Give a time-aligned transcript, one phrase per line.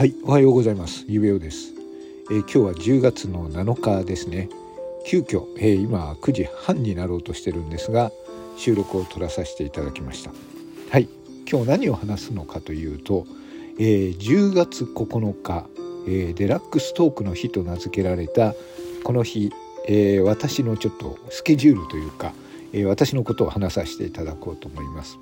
[0.00, 1.04] はい、おはようございます。
[1.08, 1.74] ゆべおです、
[2.30, 4.48] えー今日は10月の7日ですね。
[5.04, 8.10] 急遽、えー今9時半になろうとしてるんですが、
[8.56, 10.30] 収録を取らさせていただきました。
[10.88, 11.06] はい、
[11.46, 13.26] 今日何を話すのかというと、
[13.78, 15.66] えー10月9日、
[16.08, 18.54] えデラックストークの日と名付けられた
[19.04, 19.52] この日、
[19.86, 22.32] え私のちょっとスケジュールというか、
[22.72, 25.18] え私のことを話させていただこうと思います。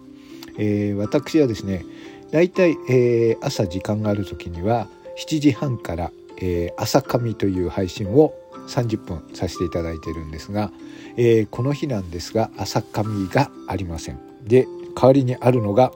[0.57, 1.85] え私はですね
[2.31, 8.35] だいたい、えー朝時間がある時には7時半から、えー朝神という配信を
[8.69, 10.71] 30分させていただいているんですが、
[11.17, 15.93] えーこの日なんですが朝神がありませんで代わりにあるのが、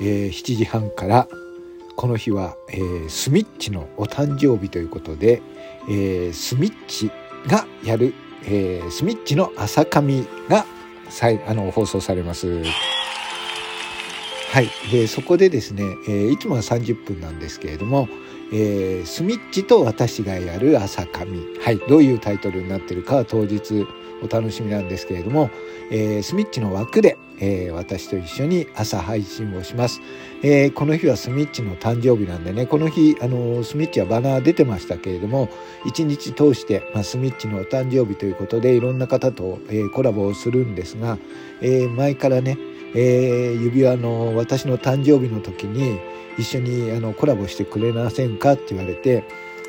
[0.00, 1.28] えー7時半から
[1.96, 5.42] この日は、えースミッチのお誕生日ということで、
[5.88, 7.10] えースミッチ
[7.48, 8.14] がやる、
[8.44, 10.64] えースミッチの朝神が
[11.46, 12.62] あの放送されます。
[14.54, 18.08] はい、でそこでですね、えーいつもは30分なんですけれども、
[18.52, 23.84] えースミッチと私がやる朝神、はい、どういうタイトルになってるかは当日
[24.22, 25.50] お楽しみなんですけれども、
[25.90, 30.00] えースミッチの枠で、えー私と一緒に朝配信をします、
[30.44, 35.48] えーこの日はスミッチの誕生日なんでねこの日あのスミッチはバナー出てましたけれども
[35.84, 41.18] 一日通して、まあ、スミッチのお誕生日ということでいろんな方と、えコラボをするんですが、
[41.60, 42.56] え前からね
[42.94, 45.98] えー指輪の私の誕生日の時に
[46.38, 49.24] 一緒にあのコラボしてくれませんかって言われて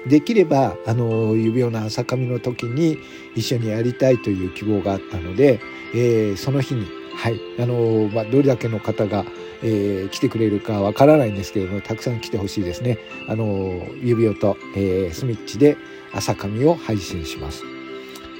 [0.07, 2.97] できればあの指輪の朝髪の時に
[3.35, 5.59] 一緒にやりたいという希望があったので、
[5.93, 9.25] えーその日にはいあの、まあ、どれだけの方が、
[9.63, 12.99] えー来てくれるかわからないんですけれどもたくさん来てほしいですね。
[13.27, 15.77] あの指輪と、えースミッチで
[16.13, 17.74] 朝髪を配信します。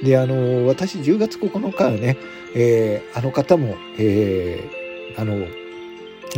[0.02, 2.16] であの私10月9日はね、
[2.54, 5.46] えーあの方も、えーあの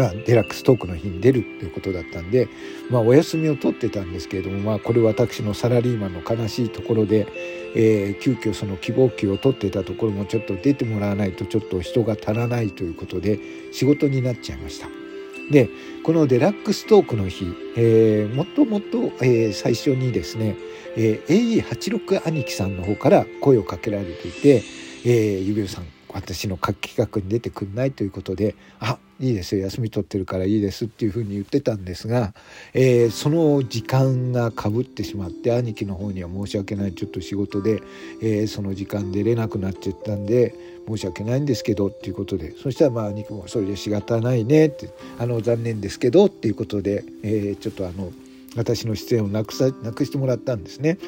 [0.00, 2.48] あデラックストークの日に出るということだったんで、
[2.88, 7.26] まあ、お休みを取ってたんですけれども、まあ、これ私のサラリーマンの悲しいところで、
[7.74, 13.40] えー急遽その希望期を取ってたところもちょっと出てもらわないとちょっと人が足らないということで
[13.72, 15.07] 仕事になっちゃいました。
[15.50, 15.68] で
[16.04, 20.56] このデラックストークの日、えーもともっと、えー最初にですね、
[20.96, 24.62] えー AE86 兄貴さんの方から声をかけられていて
[25.04, 32.34] 「えー、ゆびおさん私の企画に出てくんない?」ということで「あいいですよ休み取ってるからいいです」っていうふうに言ってたんですが、
[32.74, 37.80] えーその時間がかぶってしまって兄貴の方には申し訳ないちょっと仕事で、
[38.22, 40.54] えーその時間出れなくなっちゃったんで
[40.88, 44.88] 申し訳ないんですけどっていうことでそしたらまあ兄貴も「それで仕方ないね」って
[45.18, 48.12] 「あの残念ですけど」っていうことで、えーちょっとあの
[48.56, 50.98] 私の出演をなくさなくしてもらったんですね。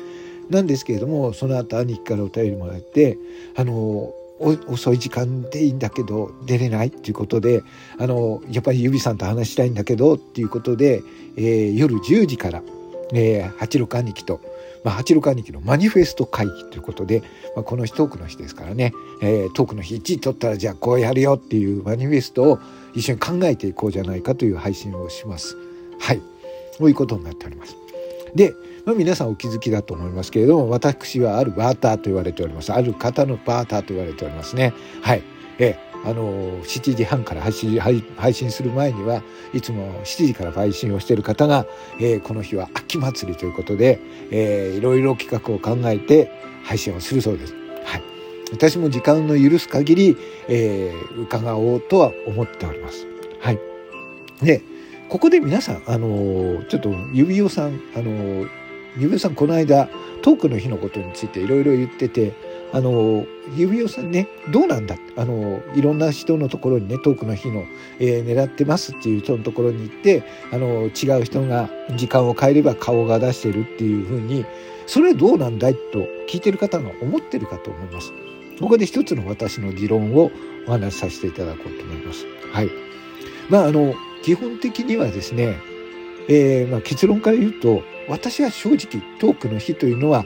[0.51, 3.17] なんですけれどもその後兄貴からお便りもらって
[3.57, 4.13] あの
[4.69, 7.63] 遅い時間でいいんだけど出れないっていうことで
[7.99, 11.03] あのやっぱり指さんと話したいんだけどっていうことで、
[11.37, 12.63] えー夜10時から、
[13.13, 14.41] えー、八六兄貴と、
[14.85, 17.23] まあ、八六兄貴のマニフェスト会議ということで、
[17.55, 18.93] まあ、この日トークの日ですからね、
[19.23, 22.59] えートークの日1位取ったらじゃあこうやるよっていうマニフェストを
[22.95, 25.57] 一緒に考えていこうじゃないかという配信をします。
[25.99, 26.23] はい
[26.79, 27.77] こういうことになっております。
[28.35, 28.55] で、
[28.85, 35.23] まあ、皆さんお気づきだと思いますけれども私はあるバーターと言われておりますある方のバーターと言われておりますねはい
[35.59, 39.23] えあの7時半から配信配配信する前には
[39.53, 41.67] いつも7時から配信をしている方が、
[41.99, 44.01] えーこの日は秋祭りということで、
[44.31, 46.31] えーいろいろ企画を考えて
[46.65, 47.55] 配信をするそうです。
[47.85, 48.03] はい。
[48.53, 50.17] 私も時間の許す限り、
[50.49, 53.07] えー伺おうとは思っております。
[53.41, 53.59] はい。
[54.43, 54.63] で
[55.09, 58.49] ここで皆さん、あのーちょっと指輪さん、あのー
[58.97, 59.89] 指輪さんこの間
[60.23, 62.33] トークの日のことについていろいろ言ってて、
[62.73, 63.27] あの
[63.57, 64.97] 指輪さんねどうなんだ？
[65.17, 67.65] あのいろんな人のところにねトークの日の、
[67.99, 70.23] えー狙ってますっていう人のところに行って、
[70.53, 74.45] あの違う人が時間を変えれば顔が出してるっていうふうに
[74.87, 75.75] それはどうなんだい？
[75.75, 78.13] と聞いてる方が思ってるかと思います。
[78.61, 80.31] ここで一つの私の持論を
[80.69, 82.25] お話しさせていただこうと思います。
[82.53, 82.71] はい。
[83.49, 85.59] まああの基本的にはですね、
[86.29, 90.25] えーまあ、結論から言うと私は正直トークの日というのは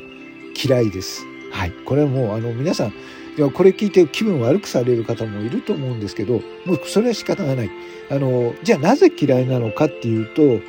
[0.62, 1.24] 嫌いです。
[1.64, 2.92] はい、これはもうあの皆さんい
[3.38, 7.70] やこれ聞いて気分悪くされる方もいると思うんですけどもうそれは仕方がない。
[8.10, 10.62] あのじゃあなぜ嫌いなのかっていうと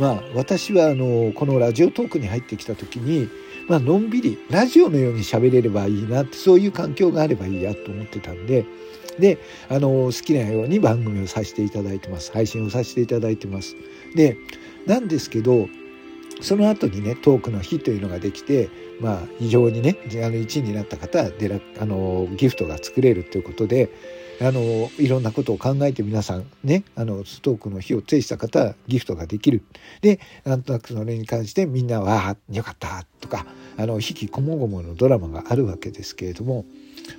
[0.00, 3.28] まあ私はあのこのラジオトークに入ってきた時に、
[3.68, 8.66] まあのんびりラジオのように喋れればいいなってそういう環境があればいいやと思ってたんで
[9.20, 9.38] で
[9.68, 12.32] あの好きなように番組をさせていただいてます。
[12.32, 13.76] 配信をさせていただいてます。
[14.16, 14.36] で
[14.84, 15.68] なんですけど
[16.40, 18.68] その後にねトークの日というのができて
[19.00, 23.90] まあ非常にねあの1位になった方はデラあのギフトが作れるということで
[24.40, 29.62] あのいろんなことを考えて皆さんねあのストークの日を制した方はギフトができる。
[30.00, 36.64] でなんとなくそれに関してみんなは「よかった」とかあの引きこもごものドラマがあるわけですけれども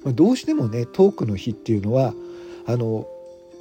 [0.06, 2.14] どうしてもねトークの日っていうのは
[2.66, 3.08] あの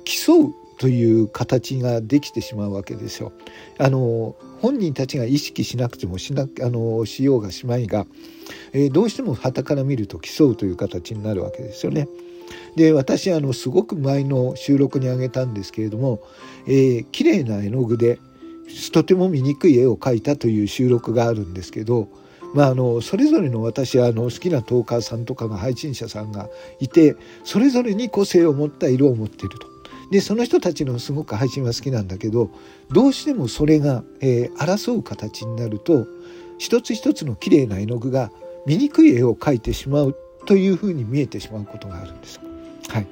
[0.04, 3.32] 競うという形ができてしまうわけですよ。
[3.76, 8.06] あの本人たちが意識しなくてもしなあのしようがしまいが、
[8.72, 12.08] えー、どうしても旗から見ると競うという形になるわけですよね。
[12.76, 16.22] で私あのすごく前の収録にあげたんですけれども、
[16.66, 18.18] えー、綺麗な絵の具で
[18.90, 22.08] とても醜い絵を描いたという収録があるんですけど、
[22.54, 26.48] まあ、あのそれぞれの私はあの好きなトーカーさんとかが配信者さんが
[26.78, 29.79] いてそれぞれに個性を持った色を持っていると。
[30.10, 32.50] でその人たちのすごく配信は好きなんだけど
[32.90, 36.06] どうしてもそれが、えー、争う形になると
[36.58, 38.30] 一つ一つの綺麗な絵の具が
[38.66, 40.16] 醜い絵を描いてしまう
[40.46, 42.40] というふうに見えてしまうことがあるんです。
[42.88, 43.06] はい、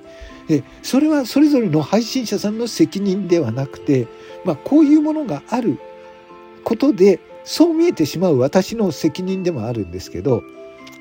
[0.48, 4.08] でそれはそれぞれの配信者さんの責任ではなくて、
[4.44, 5.78] まあ、こういうものがある
[6.64, 10.42] ことでそう見えてしまう私の責任でもあるんですけど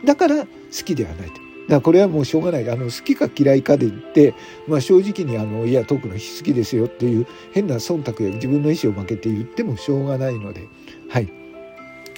[0.06, 0.48] だから好
[0.86, 1.47] きではないと。
[1.68, 2.69] だこれはもうしょうがない。
[2.69, 4.34] あの好きか嫌いかで言って、
[4.68, 10.68] まあ、正直にあのいやトークの日好きですよっていう変な忖度や自分の意思を負けて言ってもしょうがないので。
[11.10, 11.31] はい。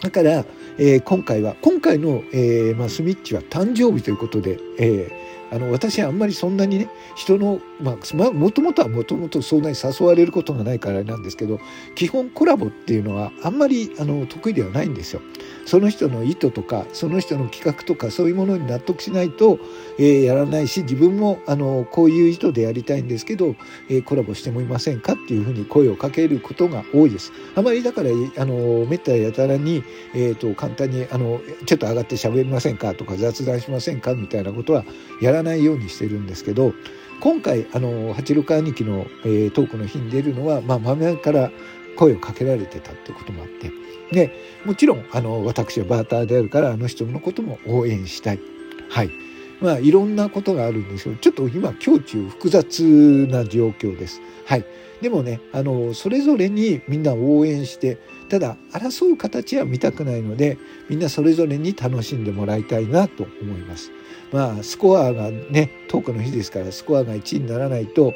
[0.02, 0.46] だから、
[0.78, 11.60] えー、今回は今回の、えーまあ、スミッチは誕生日ということで、えーあの私はあんまりそんなにね人のまあもともとはもともとそんなに誘われることがないからなんですけど
[11.96, 15.22] 基本コラボっていうのはあんまりあの得意ではないんですよ。
[15.66, 19.60] その人の意図とかその人の企画とかそういうものに納得しないと、
[19.98, 23.56] えー、やらないし自分もあのこういう意図でやりたいんですけど、
[23.90, 27.32] えー、コラボしてもいませんかっていうふうに声をかけることが多いです。
[27.56, 29.84] あまりだからあのめったやたらに、
[30.14, 34.84] えーと、簡単にあのちょっと上がって喋りませんかとか雑談しませんかみたいなことは
[35.22, 36.74] やらないようにしてるんですけど
[37.20, 41.52] 今回あの八六兄貴の、えー、トークの日に出るのは、まあ、豆から
[42.00, 43.72] 声をかけられてたってこともあって
[44.12, 44.34] で
[44.66, 48.40] もちろんあの私はバーターであるからあの人のことも応援したい。
[48.90, 49.10] はい
[49.62, 54.22] まあ、いろんなことがあるんですけどちょっと今胸中複雑な状況です。
[54.46, 54.66] はい、
[55.02, 57.98] でもねあのそれぞれにみんな応援して
[58.30, 60.58] ただ争う形は見たくないので
[60.90, 63.92] みんなそれぞれに楽しんでもらいたいなと思います。
[64.32, 68.14] まあスコアがねトークの日ですからスコアが1位にならないと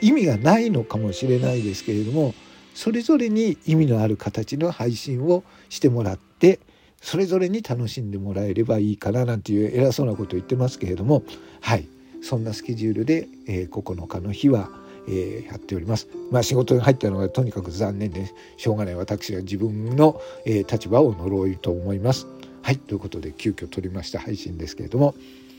[0.00, 2.34] 意味がないのかもしれないですけれども
[2.76, 6.60] それぞれに意味のある形の配信をしてもらって
[7.00, 11.22] それぞれに楽しんでもらえればいいかななんていう偉そうなことを言ってますけれども
[11.62, 11.88] はい
[12.20, 14.68] そんなスケジュールで、えー、9日の日は、
[15.08, 16.08] えー、やっております。
[16.30, 22.26] まあ仕事に入ったのがとにかく残念でしょうがない私は自分の、えー、立場を呪いと思います。
[22.62, 25.14] はいということで急遽撮りました配信ですけれども、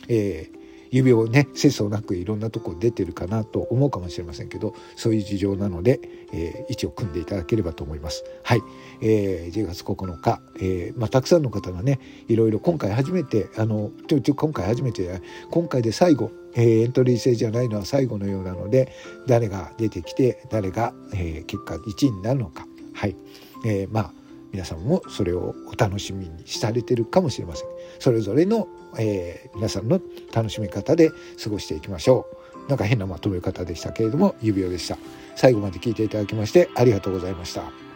[0.10, 6.00] えー、指をね節操なくいろんなとこ出てるかなと思うかもしれませんけどそういう事情なので、
[6.34, 8.24] えー、位置を組んでいただければと思います。
[8.44, 8.62] はい、
[9.02, 18.92] えー、10月9日、えーまあ、たくさんの方がねいろいろ今回初めてあのちょちょ今回初めて今回で最後えー、エントリー制じゃないのは最後のようなので
[19.28, 22.66] 誰が出てきて誰が、えー、結果1位になるのか。
[22.94, 23.16] はい、
[23.64, 24.12] えー、まあ
[24.52, 27.68] 皆さんもそれをお楽しみにされてるかもしれません。
[28.00, 28.68] それぞれの、
[28.98, 30.00] えー、皆さんの
[30.34, 31.12] 楽しみ方で
[31.44, 32.28] 過ごしていきましょ
[32.66, 32.70] う。
[32.70, 34.98] なんか変なまとめ方でしたけれども指輪でした。
[35.36, 37.87] 最後まで聞いていただきましてありがとうございました。